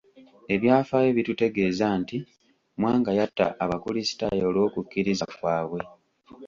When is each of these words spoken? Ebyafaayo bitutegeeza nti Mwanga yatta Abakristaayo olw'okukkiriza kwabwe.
Ebyafaayo 0.53 1.09
bitutegeeza 1.17 1.85
nti 2.01 2.17
Mwanga 2.79 3.11
yatta 3.17 3.45
Abakristaayo 3.63 4.43
olw'okukkiriza 4.49 5.25
kwabwe. 5.35 5.79